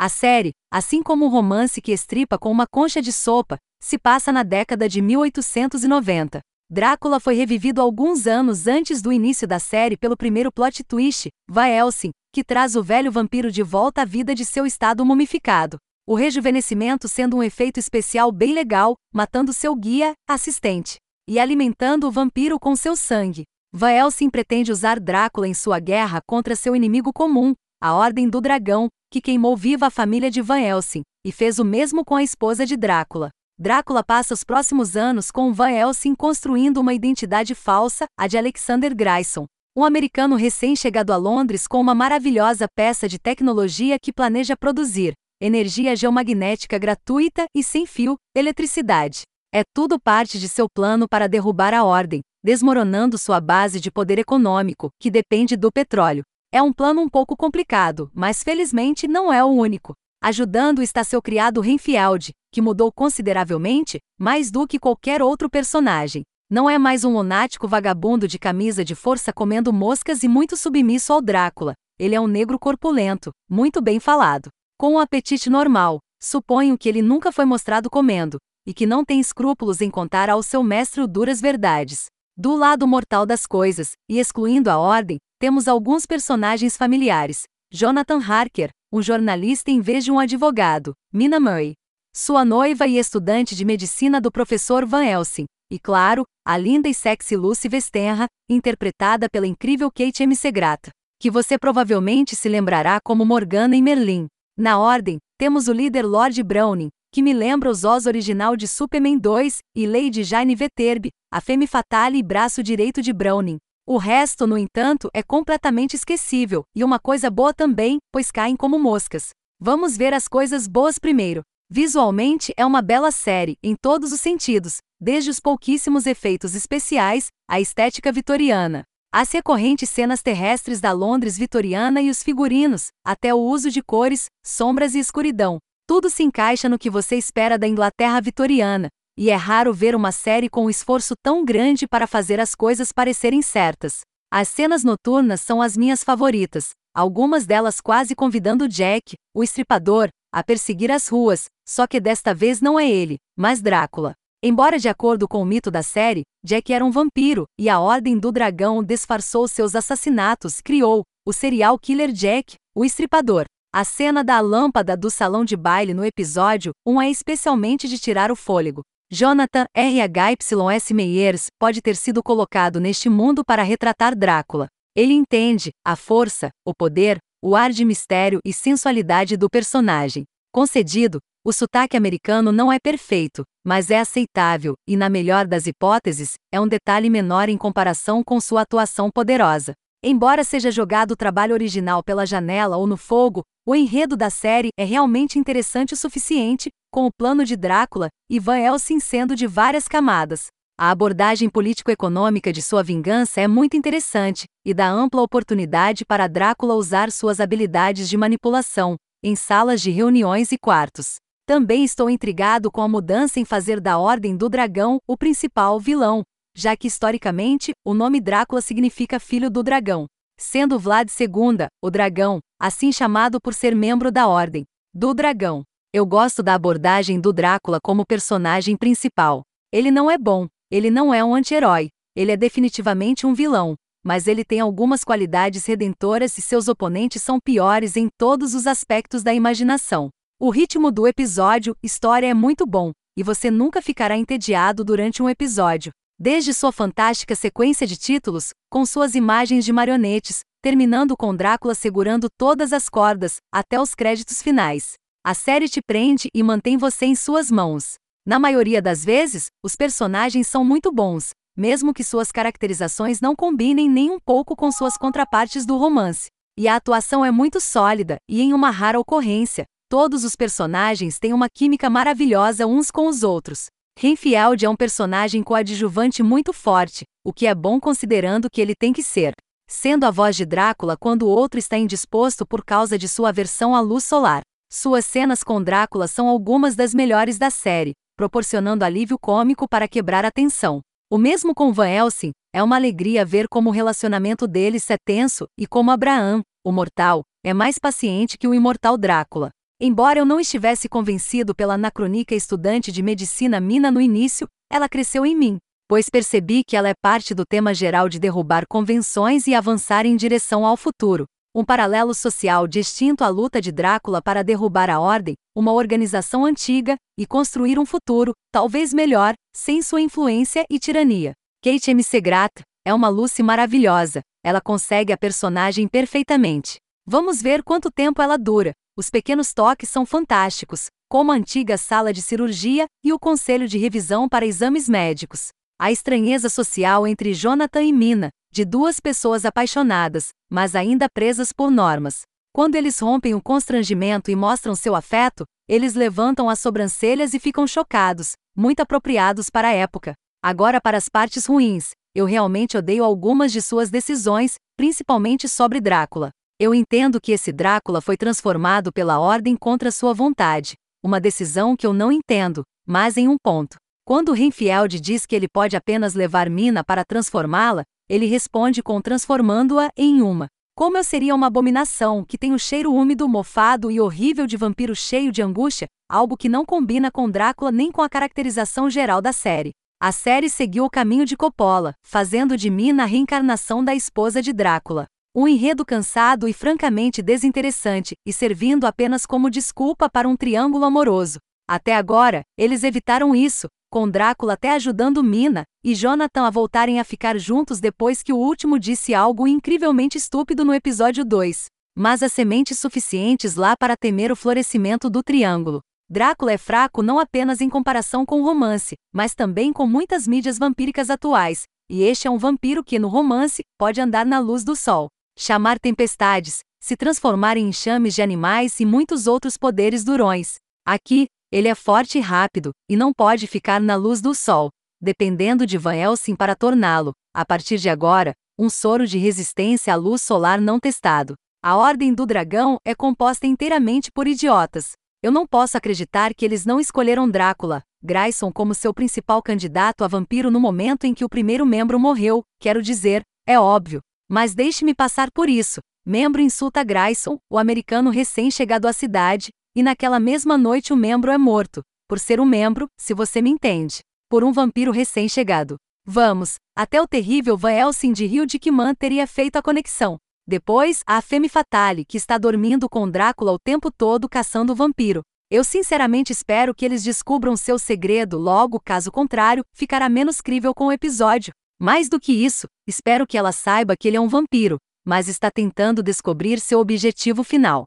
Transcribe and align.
A 0.00 0.08
série, 0.08 0.52
assim 0.72 1.02
como 1.02 1.26
o 1.26 1.28
romance 1.28 1.78
que 1.78 1.92
estripa 1.92 2.38
com 2.38 2.50
uma 2.50 2.66
concha 2.66 3.02
de 3.02 3.12
sopa, 3.12 3.58
se 3.82 3.98
passa 3.98 4.32
na 4.32 4.42
década 4.42 4.88
de 4.88 5.02
1890. 5.02 6.40
Drácula 6.70 7.20
foi 7.20 7.34
revivido 7.34 7.82
alguns 7.82 8.26
anos 8.26 8.66
antes 8.66 9.02
do 9.02 9.12
início 9.12 9.46
da 9.46 9.58
série 9.58 9.98
pelo 9.98 10.16
primeiro 10.16 10.50
plot 10.50 10.82
twist, 10.84 11.28
Van 11.46 11.66
Helsing, 11.66 12.12
que 12.32 12.42
traz 12.42 12.76
o 12.76 12.82
velho 12.82 13.12
vampiro 13.12 13.52
de 13.52 13.62
volta 13.62 14.00
à 14.00 14.04
vida 14.06 14.34
de 14.34 14.42
seu 14.42 14.64
estado 14.64 15.04
mumificado. 15.04 15.76
O 16.08 16.14
rejuvenescimento 16.14 17.06
sendo 17.06 17.36
um 17.36 17.42
efeito 17.42 17.78
especial 17.78 18.32
bem 18.32 18.54
legal, 18.54 18.94
matando 19.12 19.52
seu 19.52 19.76
guia, 19.76 20.14
assistente, 20.26 20.96
e 21.28 21.38
alimentando 21.38 22.08
o 22.08 22.10
vampiro 22.10 22.58
com 22.58 22.74
seu 22.74 22.96
sangue. 22.96 23.42
Van 23.70 23.90
Helsing 23.90 24.30
pretende 24.30 24.72
usar 24.72 24.98
Drácula 24.98 25.46
em 25.46 25.52
sua 25.52 25.78
guerra 25.78 26.22
contra 26.26 26.56
seu 26.56 26.74
inimigo 26.74 27.12
comum, 27.12 27.54
a 27.82 27.94
Ordem 27.94 28.28
do 28.28 28.42
Dragão, 28.42 28.88
que 29.10 29.22
queimou 29.22 29.56
viva 29.56 29.86
a 29.86 29.90
família 29.90 30.30
de 30.30 30.42
Van 30.42 30.60
Helsing, 30.60 31.00
e 31.24 31.32
fez 31.32 31.58
o 31.58 31.64
mesmo 31.64 32.04
com 32.04 32.14
a 32.14 32.22
esposa 32.22 32.66
de 32.66 32.76
Drácula. 32.76 33.30
Drácula 33.58 34.04
passa 34.04 34.34
os 34.34 34.44
próximos 34.44 34.98
anos 34.98 35.30
com 35.30 35.50
Van 35.50 35.70
Helsing 35.70 36.14
construindo 36.14 36.76
uma 36.76 36.92
identidade 36.92 37.54
falsa, 37.54 38.04
a 38.18 38.26
de 38.26 38.36
Alexander 38.36 38.94
Grayson, 38.94 39.46
um 39.74 39.82
americano 39.82 40.36
recém-chegado 40.36 41.10
a 41.10 41.16
Londres 41.16 41.66
com 41.66 41.80
uma 41.80 41.94
maravilhosa 41.94 42.66
peça 42.76 43.08
de 43.08 43.18
tecnologia 43.18 43.98
que 43.98 44.12
planeja 44.12 44.54
produzir 44.54 45.14
energia 45.40 45.96
geomagnética 45.96 46.78
gratuita 46.78 47.46
e 47.56 47.62
sem 47.62 47.86
fio, 47.86 48.16
eletricidade. 48.36 49.22
É 49.54 49.62
tudo 49.74 49.98
parte 49.98 50.38
de 50.38 50.50
seu 50.50 50.66
plano 50.68 51.08
para 51.08 51.26
derrubar 51.26 51.72
a 51.72 51.82
ordem, 51.82 52.20
desmoronando 52.44 53.16
sua 53.16 53.40
base 53.40 53.80
de 53.80 53.90
poder 53.90 54.18
econômico, 54.18 54.90
que 55.00 55.10
depende 55.10 55.56
do 55.56 55.72
petróleo. 55.72 56.22
É 56.52 56.60
um 56.60 56.72
plano 56.72 57.00
um 57.00 57.08
pouco 57.08 57.36
complicado, 57.36 58.10
mas 58.12 58.42
felizmente 58.42 59.06
não 59.06 59.32
é 59.32 59.44
o 59.44 59.46
único. 59.48 59.94
Ajudando 60.20 60.82
está 60.82 61.04
seu 61.04 61.22
criado 61.22 61.60
Renfield, 61.60 62.32
que 62.52 62.60
mudou 62.60 62.90
consideravelmente, 62.90 64.00
mais 64.18 64.50
do 64.50 64.66
que 64.66 64.76
qualquer 64.76 65.22
outro 65.22 65.48
personagem. 65.48 66.24
Não 66.50 66.68
é 66.68 66.76
mais 66.76 67.04
um 67.04 67.12
lunático 67.12 67.68
vagabundo 67.68 68.26
de 68.26 68.36
camisa 68.36 68.84
de 68.84 68.96
força 68.96 69.32
comendo 69.32 69.72
moscas 69.72 70.24
e 70.24 70.28
muito 70.28 70.56
submisso 70.56 71.12
ao 71.12 71.22
Drácula. 71.22 71.74
Ele 71.96 72.16
é 72.16 72.20
um 72.20 72.26
negro 72.26 72.58
corpulento, 72.58 73.30
muito 73.48 73.80
bem 73.80 74.00
falado. 74.00 74.48
Com 74.76 74.94
um 74.94 74.98
apetite 74.98 75.48
normal, 75.48 76.00
suponho 76.20 76.76
que 76.76 76.88
ele 76.88 77.00
nunca 77.00 77.30
foi 77.30 77.44
mostrado 77.44 77.88
comendo, 77.88 78.38
e 78.66 78.74
que 78.74 78.86
não 78.86 79.04
tem 79.04 79.20
escrúpulos 79.20 79.80
em 79.80 79.88
contar 79.88 80.28
ao 80.28 80.42
seu 80.42 80.64
mestre 80.64 81.06
duras 81.06 81.40
verdades. 81.40 82.06
Do 82.36 82.56
lado 82.56 82.88
mortal 82.88 83.24
das 83.24 83.46
coisas, 83.46 83.92
e 84.08 84.18
excluindo 84.18 84.68
a 84.68 84.78
ordem, 84.78 85.18
temos 85.40 85.66
alguns 85.66 86.04
personagens 86.04 86.76
familiares. 86.76 87.44
Jonathan 87.72 88.18
Harker, 88.18 88.68
um 88.92 89.00
jornalista 89.00 89.70
em 89.70 89.80
vez 89.80 90.04
de 90.04 90.12
um 90.12 90.18
advogado, 90.18 90.92
Mina 91.10 91.40
Murray, 91.40 91.72
sua 92.14 92.44
noiva 92.44 92.86
e 92.86 92.98
estudante 92.98 93.56
de 93.56 93.64
medicina 93.64 94.20
do 94.20 94.30
professor 94.30 94.84
Van 94.84 95.02
Helsing, 95.02 95.46
e 95.70 95.78
claro, 95.78 96.24
a 96.46 96.58
linda 96.58 96.90
e 96.90 96.94
sexy 96.94 97.36
Lucy 97.36 97.68
Westenra, 97.72 98.26
interpretada 98.50 99.30
pela 99.30 99.46
incrível 99.46 99.90
Kate 99.90 100.24
M. 100.24 100.36
Segrata, 100.36 100.90
que 101.18 101.30
você 101.30 101.58
provavelmente 101.58 102.36
se 102.36 102.48
lembrará 102.48 103.00
como 103.02 103.24
Morgana 103.24 103.74
em 103.74 103.82
Merlin. 103.82 104.26
Na 104.58 104.78
ordem, 104.78 105.18
temos 105.38 105.68
o 105.68 105.72
líder 105.72 106.04
Lord 106.04 106.42
Browning, 106.42 106.90
que 107.10 107.22
me 107.22 107.32
lembra 107.32 107.70
os 107.70 107.82
Oz 107.82 108.04
original 108.04 108.56
de 108.56 108.68
Superman 108.68 109.16
2, 109.16 109.58
e 109.74 109.86
Lady 109.86 110.22
Jane 110.22 110.54
Veterbi, 110.54 111.08
a 111.32 111.40
femme 111.40 111.66
fatale 111.66 112.18
e 112.18 112.22
braço 112.22 112.62
direito 112.62 113.00
de 113.00 113.12
Browning. 113.12 113.58
O 113.92 113.98
resto, 113.98 114.46
no 114.46 114.56
entanto, 114.56 115.10
é 115.12 115.20
completamente 115.20 115.96
esquecível, 115.96 116.62
e 116.76 116.84
uma 116.84 117.00
coisa 117.00 117.28
boa 117.28 117.52
também, 117.52 117.98
pois 118.12 118.30
caem 118.30 118.54
como 118.54 118.78
moscas. 118.78 119.30
Vamos 119.58 119.96
ver 119.96 120.14
as 120.14 120.28
coisas 120.28 120.68
boas 120.68 120.96
primeiro. 120.96 121.42
Visualmente 121.68 122.54
é 122.56 122.64
uma 122.64 122.82
bela 122.82 123.10
série, 123.10 123.58
em 123.60 123.74
todos 123.74 124.12
os 124.12 124.20
sentidos, 124.20 124.76
desde 125.00 125.28
os 125.28 125.40
pouquíssimos 125.40 126.06
efeitos 126.06 126.54
especiais, 126.54 127.30
a 127.48 127.60
estética 127.60 128.12
vitoriana, 128.12 128.84
as 129.12 129.32
recorrentes 129.32 129.90
cenas 129.90 130.22
terrestres 130.22 130.80
da 130.80 130.92
Londres 130.92 131.36
vitoriana 131.36 132.00
e 132.00 132.10
os 132.10 132.22
figurinos, 132.22 132.90
até 133.04 133.34
o 133.34 133.40
uso 133.40 133.72
de 133.72 133.82
cores, 133.82 134.26
sombras 134.46 134.94
e 134.94 135.00
escuridão. 135.00 135.58
Tudo 135.84 136.08
se 136.08 136.22
encaixa 136.22 136.68
no 136.68 136.78
que 136.78 136.88
você 136.88 137.16
espera 137.16 137.58
da 137.58 137.66
Inglaterra 137.66 138.20
vitoriana, 138.20 138.88
e 139.20 139.28
é 139.28 139.36
raro 139.36 139.70
ver 139.74 139.94
uma 139.94 140.12
série 140.12 140.48
com 140.48 140.64
um 140.64 140.70
esforço 140.70 141.12
tão 141.22 141.44
grande 141.44 141.86
para 141.86 142.06
fazer 142.06 142.40
as 142.40 142.54
coisas 142.54 142.90
parecerem 142.90 143.42
certas. 143.42 144.00
As 144.32 144.48
cenas 144.48 144.82
noturnas 144.82 145.42
são 145.42 145.60
as 145.60 145.76
minhas 145.76 146.02
favoritas, 146.02 146.70
algumas 146.94 147.44
delas 147.44 147.82
quase 147.82 148.14
convidando 148.14 148.66
Jack, 148.66 149.12
o 149.36 149.44
estripador, 149.44 150.08
a 150.32 150.42
perseguir 150.42 150.90
as 150.90 151.06
ruas, 151.06 151.44
só 151.68 151.86
que 151.86 152.00
desta 152.00 152.32
vez 152.32 152.62
não 152.62 152.80
é 152.80 152.90
ele, 152.90 153.18
mas 153.36 153.60
Drácula. 153.60 154.14
Embora 154.42 154.78
de 154.78 154.88
acordo 154.88 155.28
com 155.28 155.42
o 155.42 155.44
mito 155.44 155.70
da 155.70 155.82
série, 155.82 156.22
Jack 156.42 156.72
era 156.72 156.82
um 156.82 156.90
vampiro, 156.90 157.44
e 157.60 157.68
a 157.68 157.78
Ordem 157.78 158.18
do 158.18 158.32
Dragão 158.32 158.82
disfarçou 158.82 159.46
seus 159.46 159.74
assassinatos 159.74 160.62
criou 160.62 161.02
o 161.26 161.32
serial 161.34 161.78
killer 161.78 162.10
Jack, 162.10 162.54
o 162.74 162.86
estripador. 162.86 163.44
A 163.70 163.84
cena 163.84 164.24
da 164.24 164.40
lâmpada 164.40 164.96
do 164.96 165.10
salão 165.10 165.44
de 165.44 165.58
baile 165.58 165.92
no 165.92 166.06
episódio 166.06 166.72
1 166.86 167.02
é 167.02 167.10
especialmente 167.10 167.86
de 167.86 167.98
tirar 167.98 168.32
o 168.32 168.34
fôlego. 168.34 168.80
Jonathan 169.12 169.66
R.H.Y.S. 169.74 170.94
Meyers 170.94 171.48
pode 171.58 171.82
ter 171.82 171.96
sido 171.96 172.22
colocado 172.22 172.78
neste 172.78 173.08
mundo 173.08 173.44
para 173.44 173.64
retratar 173.64 174.16
Drácula. 174.16 174.68
Ele 174.96 175.12
entende 175.12 175.72
a 175.84 175.96
força, 175.96 176.50
o 176.64 176.72
poder, 176.72 177.18
o 177.42 177.56
ar 177.56 177.70
de 177.70 177.84
mistério 177.84 178.38
e 178.44 178.52
sensualidade 178.52 179.36
do 179.36 179.50
personagem. 179.50 180.22
Concedido, 180.52 181.18
o 181.44 181.52
sotaque 181.52 181.96
americano 181.96 182.52
não 182.52 182.72
é 182.72 182.78
perfeito, 182.78 183.42
mas 183.66 183.90
é 183.90 183.98
aceitável 183.98 184.74
e, 184.86 184.96
na 184.96 185.08
melhor 185.08 185.44
das 185.44 185.66
hipóteses, 185.66 186.34
é 186.52 186.60
um 186.60 186.68
detalhe 186.68 187.10
menor 187.10 187.48
em 187.48 187.58
comparação 187.58 188.22
com 188.24 188.40
sua 188.40 188.60
atuação 188.60 189.10
poderosa. 189.12 189.72
Embora 190.04 190.44
seja 190.44 190.70
jogado 190.70 191.10
o 191.10 191.16
trabalho 191.16 191.52
original 191.52 192.00
pela 192.04 192.24
janela 192.24 192.76
ou 192.76 192.86
no 192.86 192.96
fogo, 192.96 193.42
o 193.66 193.74
enredo 193.74 194.16
da 194.16 194.30
série 194.30 194.70
é 194.78 194.84
realmente 194.84 195.36
interessante 195.36 195.94
o 195.94 195.96
suficiente, 195.96 196.70
com 196.90 197.06
o 197.06 197.12
plano 197.12 197.44
de 197.44 197.56
Drácula 197.56 198.08
e 198.28 198.40
Van 198.40 198.58
Helsing 198.58 198.98
sendo 198.98 199.36
de 199.36 199.46
várias 199.46 199.86
camadas. 199.86 200.46
A 200.78 200.90
abordagem 200.90 201.48
político-econômica 201.48 202.52
de 202.52 202.62
sua 202.62 202.82
vingança 202.82 203.40
é 203.40 203.46
muito 203.46 203.76
interessante 203.76 204.46
e 204.64 204.74
dá 204.74 204.88
ampla 204.88 205.22
oportunidade 205.22 206.04
para 206.04 206.26
Drácula 206.26 206.74
usar 206.74 207.12
suas 207.12 207.38
habilidades 207.38 208.08
de 208.08 208.16
manipulação 208.16 208.96
em 209.22 209.36
salas 209.36 209.80
de 209.80 209.90
reuniões 209.90 210.50
e 210.52 210.58
quartos. 210.58 211.16
Também 211.46 211.84
estou 211.84 212.08
intrigado 212.08 212.70
com 212.70 212.80
a 212.80 212.88
mudança 212.88 213.38
em 213.38 213.44
fazer 213.44 213.80
da 213.80 213.98
Ordem 213.98 214.36
do 214.36 214.48
Dragão 214.48 214.98
o 215.06 215.16
principal 215.16 215.78
vilão, 215.78 216.22
já 216.56 216.76
que 216.76 216.86
historicamente 216.88 217.72
o 217.84 217.92
nome 217.92 218.20
Drácula 218.20 218.62
significa 218.62 219.20
filho 219.20 219.50
do 219.50 219.62
dragão, 219.62 220.06
sendo 220.38 220.78
Vlad 220.78 221.08
II, 221.10 221.66
o 221.82 221.90
dragão, 221.90 222.38
assim 222.58 222.90
chamado 222.90 223.38
por 223.40 223.52
ser 223.52 223.74
membro 223.74 224.10
da 224.10 224.26
Ordem 224.26 224.64
do 224.94 225.12
Dragão. 225.14 225.62
Eu 225.92 226.06
gosto 226.06 226.40
da 226.40 226.54
abordagem 226.54 227.20
do 227.20 227.32
Drácula 227.32 227.80
como 227.82 228.06
personagem 228.06 228.76
principal. 228.76 229.42
Ele 229.72 229.90
não 229.90 230.08
é 230.08 230.16
bom, 230.16 230.46
ele 230.70 230.88
não 230.88 231.12
é 231.12 231.24
um 231.24 231.34
anti-herói, 231.34 231.88
ele 232.14 232.30
é 232.30 232.36
definitivamente 232.36 233.26
um 233.26 233.34
vilão, 233.34 233.74
mas 234.04 234.28
ele 234.28 234.44
tem 234.44 234.60
algumas 234.60 235.02
qualidades 235.02 235.66
redentoras 235.66 236.38
e 236.38 236.42
seus 236.42 236.68
oponentes 236.68 237.20
são 237.22 237.40
piores 237.40 237.96
em 237.96 238.08
todos 238.16 238.54
os 238.54 238.68
aspectos 238.68 239.24
da 239.24 239.34
imaginação. 239.34 240.10
O 240.38 240.50
ritmo 240.50 240.92
do 240.92 241.08
episódio, 241.08 241.76
história 241.82 242.28
é 242.28 242.34
muito 242.34 242.64
bom, 242.64 242.92
e 243.16 243.24
você 243.24 243.50
nunca 243.50 243.82
ficará 243.82 244.16
entediado 244.16 244.84
durante 244.84 245.20
um 245.20 245.28
episódio. 245.28 245.90
Desde 246.16 246.54
sua 246.54 246.70
fantástica 246.70 247.34
sequência 247.34 247.84
de 247.84 247.96
títulos, 247.96 248.50
com 248.70 248.86
suas 248.86 249.16
imagens 249.16 249.64
de 249.64 249.72
marionetes, 249.72 250.42
terminando 250.62 251.16
com 251.16 251.34
Drácula 251.34 251.74
segurando 251.74 252.28
todas 252.38 252.72
as 252.72 252.88
cordas, 252.88 253.38
até 253.52 253.80
os 253.80 253.92
créditos 253.92 254.40
finais. 254.40 254.92
A 255.22 255.34
série 255.34 255.68
te 255.68 255.82
prende 255.82 256.30
e 256.34 256.42
mantém 256.42 256.78
você 256.78 257.04
em 257.04 257.14
suas 257.14 257.50
mãos. 257.50 257.96
Na 258.26 258.38
maioria 258.38 258.80
das 258.80 259.04
vezes, 259.04 259.48
os 259.62 259.76
personagens 259.76 260.46
são 260.46 260.64
muito 260.64 260.90
bons, 260.90 261.32
mesmo 261.54 261.92
que 261.92 262.02
suas 262.02 262.32
caracterizações 262.32 263.20
não 263.20 263.36
combinem 263.36 263.86
nem 263.86 264.10
um 264.10 264.18
pouco 264.18 264.56
com 264.56 264.72
suas 264.72 264.96
contrapartes 264.96 265.66
do 265.66 265.76
romance. 265.76 266.28
E 266.58 266.66
a 266.66 266.76
atuação 266.76 267.22
é 267.22 267.30
muito 267.30 267.60
sólida, 267.60 268.16
e 268.26 268.40
em 268.40 268.54
uma 268.54 268.70
rara 268.70 268.98
ocorrência, 268.98 269.66
todos 269.90 270.24
os 270.24 270.34
personagens 270.34 271.18
têm 271.18 271.34
uma 271.34 271.50
química 271.50 271.90
maravilhosa 271.90 272.66
uns 272.66 272.90
com 272.90 273.06
os 273.06 273.22
outros. 273.22 273.66
Renfield 273.98 274.64
é 274.64 274.70
um 274.70 274.76
personagem 274.76 275.42
coadjuvante 275.42 276.22
muito 276.22 276.50
forte, 276.54 277.04
o 277.22 277.30
que 277.30 277.46
é 277.46 277.54
bom 277.54 277.78
considerando 277.78 278.48
que 278.50 278.60
ele 278.60 278.74
tem 278.74 278.90
que 278.90 279.02
ser. 279.02 279.34
Sendo 279.68 280.04
a 280.06 280.10
voz 280.10 280.34
de 280.34 280.46
Drácula 280.46 280.96
quando 280.96 281.24
o 281.24 281.28
outro 281.28 281.58
está 281.58 281.76
indisposto 281.76 282.46
por 282.46 282.64
causa 282.64 282.96
de 282.96 283.06
sua 283.06 283.28
aversão 283.28 283.74
à 283.74 283.80
luz 283.80 284.02
solar. 284.04 284.40
Suas 284.72 285.04
cenas 285.04 285.42
com 285.42 285.60
Drácula 285.60 286.06
são 286.06 286.28
algumas 286.28 286.76
das 286.76 286.94
melhores 286.94 287.36
da 287.36 287.50
série, 287.50 287.92
proporcionando 288.16 288.84
alívio 288.84 289.18
cômico 289.18 289.68
para 289.68 289.88
quebrar 289.88 290.24
a 290.24 290.30
tensão. 290.30 290.80
O 291.10 291.18
mesmo 291.18 291.52
com 291.52 291.72
Van 291.72 291.88
Helsing, 291.88 292.30
é 292.54 292.62
uma 292.62 292.76
alegria 292.76 293.24
ver 293.24 293.48
como 293.48 293.68
o 293.68 293.72
relacionamento 293.72 294.46
deles 294.46 294.88
é 294.88 294.96
tenso 294.96 295.48
e 295.58 295.66
como 295.66 295.90
Abraham, 295.90 296.42
o 296.64 296.70
mortal, 296.70 297.24
é 297.44 297.52
mais 297.52 297.78
paciente 297.78 298.38
que 298.38 298.46
o 298.46 298.54
imortal 298.54 298.96
Drácula. 298.96 299.50
Embora 299.80 300.20
eu 300.20 300.24
não 300.24 300.38
estivesse 300.38 300.88
convencido 300.88 301.52
pela 301.52 301.74
anacrônica 301.74 302.32
estudante 302.32 302.92
de 302.92 303.02
medicina 303.02 303.60
Mina 303.60 303.90
no 303.90 304.00
início, 304.00 304.46
ela 304.72 304.88
cresceu 304.88 305.26
em 305.26 305.34
mim, 305.34 305.58
pois 305.88 306.08
percebi 306.08 306.62
que 306.62 306.76
ela 306.76 306.88
é 306.88 306.94
parte 307.02 307.34
do 307.34 307.44
tema 307.44 307.74
geral 307.74 308.08
de 308.08 308.20
derrubar 308.20 308.64
convenções 308.68 309.48
e 309.48 309.54
avançar 309.54 310.06
em 310.06 310.14
direção 310.14 310.64
ao 310.64 310.76
futuro. 310.76 311.26
Um 311.52 311.64
paralelo 311.64 312.14
social 312.14 312.68
distinto 312.68 313.24
à 313.24 313.28
luta 313.28 313.60
de 313.60 313.72
Drácula 313.72 314.22
para 314.22 314.44
derrubar 314.44 314.88
a 314.88 315.00
ordem, 315.00 315.34
uma 315.52 315.72
organização 315.72 316.44
antiga, 316.44 316.94
e 317.18 317.26
construir 317.26 317.76
um 317.76 317.84
futuro, 317.84 318.34
talvez 318.52 318.94
melhor, 318.94 319.34
sem 319.52 319.82
sua 319.82 320.00
influência 320.00 320.64
e 320.70 320.78
tirania. 320.78 321.32
Kate 321.60 321.92
Grata 322.20 322.62
é 322.86 322.94
uma 322.94 323.08
Lucy 323.08 323.42
maravilhosa, 323.42 324.20
ela 324.44 324.60
consegue 324.60 325.12
a 325.12 325.16
personagem 325.16 325.88
perfeitamente. 325.88 326.76
Vamos 327.04 327.42
ver 327.42 327.64
quanto 327.64 327.90
tempo 327.90 328.22
ela 328.22 328.38
dura. 328.38 328.70
Os 328.96 329.10
pequenos 329.10 329.52
toques 329.52 329.88
são 329.88 330.06
fantásticos, 330.06 330.86
como 331.08 331.32
a 331.32 331.34
antiga 331.34 331.76
sala 331.76 332.12
de 332.12 332.22
cirurgia 332.22 332.86
e 333.04 333.12
o 333.12 333.18
conselho 333.18 333.66
de 333.66 333.76
revisão 333.76 334.28
para 334.28 334.46
exames 334.46 334.88
médicos. 334.88 335.48
A 335.80 335.90
estranheza 335.90 336.48
social 336.48 337.08
entre 337.08 337.34
Jonathan 337.34 337.82
e 337.82 337.92
Mina, 337.92 338.30
de 338.52 338.64
duas 338.64 338.98
pessoas 338.98 339.44
apaixonadas, 339.44 340.30
mas 340.50 340.74
ainda 340.74 341.08
presas 341.08 341.52
por 341.52 341.70
normas. 341.70 342.22
Quando 342.52 342.74
eles 342.74 342.98
rompem 342.98 343.32
o 343.32 343.40
constrangimento 343.40 344.30
e 344.30 344.34
mostram 344.36 344.74
seu 344.74 344.96
afeto, 344.96 345.44
eles 345.68 345.94
levantam 345.94 346.48
as 346.48 346.58
sobrancelhas 346.58 347.32
e 347.32 347.38
ficam 347.38 347.64
chocados, 347.64 348.32
muito 348.56 348.80
apropriados 348.80 349.48
para 349.48 349.68
a 349.68 349.72
época. 349.72 350.14
Agora, 350.42 350.80
para 350.80 350.98
as 350.98 351.08
partes 351.08 351.46
ruins, 351.46 351.90
eu 352.12 352.24
realmente 352.24 352.76
odeio 352.76 353.04
algumas 353.04 353.52
de 353.52 353.62
suas 353.62 353.88
decisões, 353.88 354.56
principalmente 354.76 355.48
sobre 355.48 355.80
Drácula. 355.80 356.30
Eu 356.58 356.74
entendo 356.74 357.20
que 357.20 357.32
esse 357.32 357.52
Drácula 357.52 358.00
foi 358.00 358.16
transformado 358.16 358.92
pela 358.92 359.20
ordem 359.20 359.54
contra 359.54 359.92
sua 359.92 360.12
vontade, 360.12 360.74
uma 361.02 361.20
decisão 361.20 361.76
que 361.76 361.86
eu 361.86 361.92
não 361.92 362.10
entendo, 362.10 362.64
mas 362.84 363.16
em 363.16 363.28
um 363.28 363.36
ponto. 363.40 363.76
Quando 364.04 364.32
Renfield 364.32 364.98
diz 365.00 365.24
que 365.24 365.36
ele 365.36 365.46
pode 365.46 365.76
apenas 365.76 366.14
levar 366.14 366.50
Mina 366.50 366.82
para 366.82 367.04
transformá-la, 367.04 367.84
ele 368.10 368.26
responde 368.26 368.82
com 368.82 369.00
transformando-a 369.00 369.88
em 369.96 370.20
uma. 370.20 370.48
Como 370.74 370.98
eu 370.98 371.04
seria 371.04 371.32
uma 371.32 371.46
abominação, 371.46 372.24
que 372.24 372.36
tem 372.36 372.52
o 372.52 372.58
cheiro 372.58 372.92
úmido, 372.92 373.28
mofado 373.28 373.88
e 373.88 374.00
horrível 374.00 374.48
de 374.48 374.56
vampiro 374.56 374.96
cheio 374.96 375.30
de 375.30 375.40
angústia, 375.40 375.86
algo 376.10 376.36
que 376.36 376.48
não 376.48 376.66
combina 376.66 377.08
com 377.08 377.30
Drácula 377.30 377.70
nem 377.70 377.92
com 377.92 378.02
a 378.02 378.08
caracterização 378.08 378.90
geral 378.90 379.22
da 379.22 379.32
série. 379.32 379.70
A 380.02 380.10
série 380.10 380.50
seguiu 380.50 380.86
o 380.86 380.90
caminho 380.90 381.24
de 381.24 381.36
Coppola, 381.36 381.94
fazendo 382.02 382.56
de 382.56 382.68
Mina 382.68 383.04
a 383.04 383.06
reencarnação 383.06 383.84
da 383.84 383.94
esposa 383.94 384.42
de 384.42 384.52
Drácula. 384.52 385.06
Um 385.32 385.46
enredo 385.46 385.86
cansado 385.86 386.48
e 386.48 386.52
francamente 386.52 387.22
desinteressante, 387.22 388.14
e 388.26 388.32
servindo 388.32 388.86
apenas 388.86 389.24
como 389.24 389.48
desculpa 389.48 390.10
para 390.10 390.28
um 390.28 390.34
triângulo 390.34 390.84
amoroso. 390.84 391.38
Até 391.68 391.94
agora, 391.94 392.42
eles 392.58 392.82
evitaram 392.82 393.36
isso, 393.36 393.68
com 393.90 394.08
Drácula 394.08 394.52
até 394.52 394.70
ajudando 394.70 395.22
Mina 395.22 395.64
e 395.82 395.96
Jonathan 395.96 396.46
a 396.46 396.50
voltarem 396.50 397.00
a 397.00 397.04
ficar 397.04 397.36
juntos 397.36 397.80
depois 397.80 398.22
que 398.22 398.32
o 398.32 398.36
último 398.36 398.78
disse 398.78 399.12
algo 399.12 399.48
incrivelmente 399.48 400.16
estúpido 400.16 400.64
no 400.64 400.72
episódio 400.72 401.24
2. 401.24 401.66
Mas 401.98 402.22
há 402.22 402.28
sementes 402.28 402.78
suficientes 402.78 403.56
lá 403.56 403.76
para 403.76 403.96
temer 403.96 404.30
o 404.30 404.36
florescimento 404.36 405.10
do 405.10 405.24
triângulo. 405.24 405.80
Drácula 406.08 406.52
é 406.52 406.58
fraco 406.58 407.02
não 407.02 407.18
apenas 407.18 407.60
em 407.60 407.68
comparação 407.68 408.24
com 408.24 408.40
o 408.40 408.44
romance, 408.44 408.94
mas 409.12 409.34
também 409.34 409.72
com 409.72 409.86
muitas 409.86 410.26
mídias 410.26 410.56
vampíricas 410.56 411.10
atuais, 411.10 411.64
e 411.90 412.02
este 412.02 412.28
é 412.28 412.30
um 412.30 412.38
vampiro 412.38 412.84
que, 412.84 412.98
no 412.98 413.08
romance, 413.08 413.62
pode 413.76 414.00
andar 414.00 414.24
na 414.24 414.38
luz 414.38 414.62
do 414.62 414.76
sol, 414.76 415.08
chamar 415.36 415.78
tempestades, 415.78 416.60
se 416.80 416.96
transformar 416.96 417.56
em 417.56 417.68
enxames 417.68 418.14
de 418.14 418.22
animais 418.22 418.78
e 418.78 418.86
muitos 418.86 419.26
outros 419.26 419.56
poderes 419.56 420.04
durões. 420.04 420.54
Aqui, 420.86 421.26
ele 421.52 421.68
é 421.68 421.74
forte 421.74 422.18
e 422.18 422.20
rápido, 422.20 422.72
e 422.88 422.96
não 422.96 423.12
pode 423.12 423.46
ficar 423.46 423.80
na 423.80 423.96
luz 423.96 424.20
do 424.20 424.34
sol, 424.34 424.70
dependendo 425.00 425.66
de 425.66 425.78
Van 425.78 425.94
Helsing 425.94 426.36
para 426.36 426.54
torná-lo, 426.54 427.12
a 427.34 427.44
partir 427.44 427.78
de 427.78 427.88
agora, 427.88 428.34
um 428.58 428.68
soro 428.68 429.06
de 429.06 429.18
resistência 429.18 429.92
à 429.92 429.96
luz 429.96 430.22
solar 430.22 430.60
não 430.60 430.78
testado. 430.78 431.34
A 431.62 431.76
Ordem 431.76 432.14
do 432.14 432.24
Dragão 432.26 432.78
é 432.84 432.94
composta 432.94 433.46
inteiramente 433.46 434.10
por 434.12 434.26
idiotas. 434.28 434.92
Eu 435.22 435.30
não 435.30 435.46
posso 435.46 435.76
acreditar 435.76 436.34
que 436.34 436.44
eles 436.44 436.64
não 436.64 436.80
escolheram 436.80 437.28
Drácula, 437.28 437.82
Grayson 438.02 438.50
como 438.50 438.74
seu 438.74 438.94
principal 438.94 439.42
candidato 439.42 440.02
a 440.02 440.08
vampiro 440.08 440.50
no 440.50 440.58
momento 440.58 441.04
em 441.04 441.12
que 441.12 441.24
o 441.24 441.28
primeiro 441.28 441.66
membro 441.66 442.00
morreu, 442.00 442.42
quero 442.58 442.80
dizer, 442.80 443.22
é 443.46 443.58
óbvio. 443.60 444.00
Mas 444.28 444.54
deixe-me 444.54 444.94
passar 444.94 445.30
por 445.30 445.48
isso. 445.48 445.80
Membro 446.06 446.40
insulta 446.40 446.82
Grayson, 446.82 447.38
o 447.50 447.58
americano 447.58 448.08
recém-chegado 448.08 448.88
à 448.88 448.92
cidade, 448.92 449.50
e 449.74 449.82
naquela 449.82 450.18
mesma 450.18 450.58
noite 450.58 450.92
o 450.92 450.96
membro 450.96 451.30
é 451.30 451.38
morto, 451.38 451.82
por 452.08 452.18
ser 452.18 452.40
um 452.40 452.44
membro, 452.44 452.88
se 452.98 453.14
você 453.14 453.40
me 453.40 453.50
entende, 453.50 454.00
por 454.28 454.42
um 454.42 454.52
vampiro 454.52 454.90
recém-chegado. 454.90 455.76
Vamos, 456.04 456.56
até 456.76 457.00
o 457.00 457.06
terrível 457.06 457.56
Van 457.56 457.72
Helsing 457.72 458.12
de 458.12 458.26
Rio 458.26 458.46
de 458.46 458.58
Kiman 458.58 458.94
teria 458.94 459.26
feito 459.26 459.56
a 459.56 459.62
conexão. 459.62 460.16
Depois, 460.46 461.02
a 461.06 461.22
Femme 461.22 461.48
Fatale, 461.48 462.04
que 462.04 462.16
está 462.16 462.36
dormindo 462.36 462.88
com 462.88 463.08
Drácula 463.08 463.52
o 463.52 463.58
tempo 463.58 463.90
todo 463.92 464.28
caçando 464.28 464.72
o 464.72 464.76
vampiro. 464.76 465.22
Eu 465.50 465.62
sinceramente 465.62 466.32
espero 466.32 466.74
que 466.74 466.84
eles 466.84 467.02
descubram 467.02 467.56
seu 467.56 467.78
segredo 467.78 468.38
logo, 468.38 468.80
caso 468.80 469.12
contrário, 469.12 469.64
ficará 469.74 470.08
menos 470.08 470.40
crível 470.40 470.74
com 470.74 470.86
o 470.86 470.92
episódio. 470.92 471.52
Mais 471.78 472.08
do 472.08 472.20
que 472.20 472.32
isso, 472.32 472.66
espero 472.86 473.26
que 473.26 473.38
ela 473.38 473.52
saiba 473.52 473.96
que 473.96 474.08
ele 474.08 474.16
é 474.16 474.20
um 474.20 474.28
vampiro, 474.28 474.78
mas 475.04 475.28
está 475.28 475.50
tentando 475.50 476.02
descobrir 476.02 476.60
seu 476.60 476.78
objetivo 476.78 477.42
final. 477.42 477.84